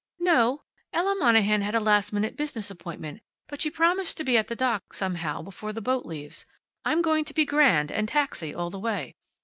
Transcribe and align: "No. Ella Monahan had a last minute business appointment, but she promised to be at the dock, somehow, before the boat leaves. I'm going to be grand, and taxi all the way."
"No. 0.17 0.63
Ella 0.91 1.15
Monahan 1.15 1.61
had 1.61 1.75
a 1.75 1.79
last 1.79 2.11
minute 2.11 2.35
business 2.35 2.71
appointment, 2.71 3.21
but 3.47 3.61
she 3.61 3.69
promised 3.69 4.17
to 4.17 4.23
be 4.23 4.35
at 4.35 4.47
the 4.47 4.55
dock, 4.55 4.95
somehow, 4.95 5.43
before 5.43 5.73
the 5.73 5.79
boat 5.79 6.07
leaves. 6.07 6.43
I'm 6.83 7.03
going 7.03 7.23
to 7.25 7.35
be 7.35 7.45
grand, 7.45 7.91
and 7.91 8.07
taxi 8.07 8.51
all 8.51 8.71
the 8.71 8.79
way." 8.79 9.13